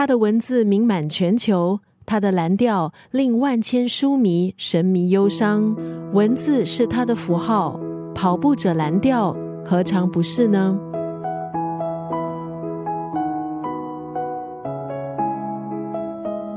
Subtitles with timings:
[0.00, 5.76] 他的文字名满全球，他的蓝调令万千书迷神迷忧伤。
[6.14, 7.78] 文字是他的符号，
[8.14, 10.74] 跑步者蓝调何尝不是呢？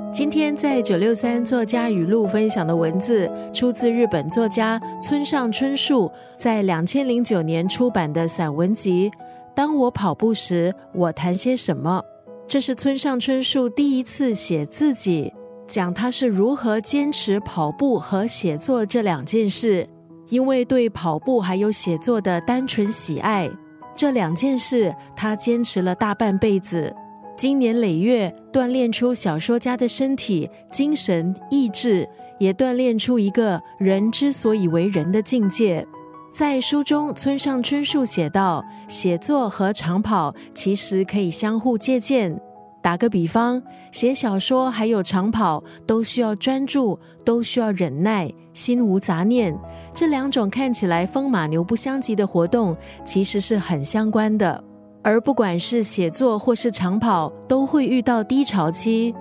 [0.10, 9.12] 今天在九六三作家语录分享的文字，出自日本作家村上春树在两千零九年出版的散文集
[9.54, 12.02] 《当我跑步时，我谈些什么》。
[12.48, 15.34] 这是村上春树第一次写自己，
[15.68, 19.88] 讲他是如何坚持跑步和写作这两件事。
[20.30, 23.50] 因为对跑步还有写作的单纯喜爱，
[23.94, 26.96] 这两件事他坚持了大半辈子。
[27.36, 32.08] 经年累月锻炼出小说家的身体、精神、意志，
[32.40, 35.86] 也锻炼出一个人之所以为人的境界。
[36.34, 42.36] 在书中，村上春树写道：“写作和长跑其实可以相互借鉴。
[42.82, 49.56] 打个比方，写小说还有长跑都需要专注，都需要忍耐，心无杂念。
[49.94, 54.64] 这两种看起来风马牛不相及的活动，其实是很相关的。”
[55.04, 59.14] 而不管是写作或是长跑，都会遇到低潮期。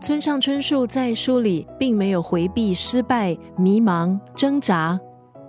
[0.00, 4.98] 村上春树在书里并没有回避失败、迷茫、挣扎，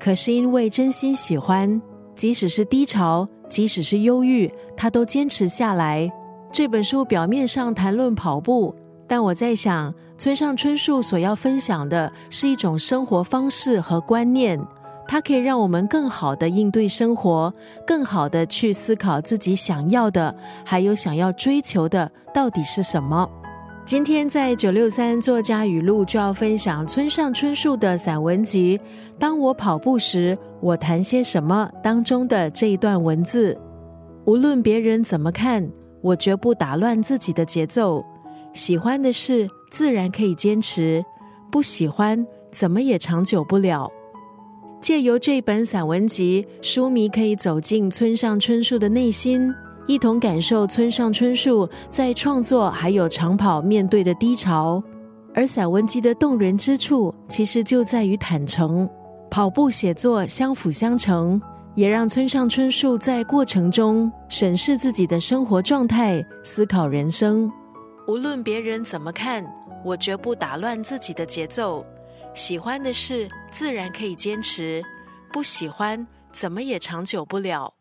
[0.04, 1.80] 可是因为真心喜欢，
[2.16, 6.12] 即使是低潮，即使是忧郁，他都坚持下来。
[6.52, 8.74] 这本书表面上谈论跑步，
[9.08, 14.60] 但我在想，村上春树所要分享的是一种生活方式和观念。
[15.08, 17.54] 它可以让我们更好的应对生活，
[17.86, 20.36] 更好的去思考自己想要的，
[20.66, 23.30] 还有想要追求的到底是什么。
[23.92, 28.78] 今天在九六三作家语录就要分享村上春树的散文集
[29.20, 33.60] 《当我跑步时，我谈些什么》当中的这一段文字。
[34.24, 38.02] 无论别人怎么看，我绝不打乱自己的节奏。
[38.54, 41.04] 喜欢的事自然可以坚持，
[41.52, 43.92] 不喜欢怎么也长久不了。
[44.80, 49.54] 借由这本散文集，书迷可以走进村上春树的内心，
[49.88, 54.82] 一同感受村上春树在创作还有长跑面对的低潮。
[55.34, 58.90] 而散文集的动人之处，其实就在于坦诚，
[59.30, 61.42] 跑步写作相辅相成，
[61.74, 67.50] 也让村上春树在过程中审视自己的生活状态，思考人生。
[68.08, 69.46] 无论别人怎么看，
[69.86, 71.86] 我绝不打乱自己的节奏。
[72.34, 74.84] 喜欢的事自然可以坚持，
[75.32, 77.74] 不喜欢怎么也长久不了。